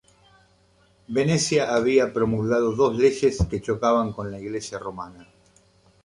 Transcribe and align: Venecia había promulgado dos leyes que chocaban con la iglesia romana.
Venecia 1.07 1.75
había 1.75 2.11
promulgado 2.11 2.71
dos 2.71 2.95
leyes 2.95 3.37
que 3.47 3.61
chocaban 3.61 4.13
con 4.13 4.31
la 4.31 4.39
iglesia 4.39 4.79
romana. 4.79 5.27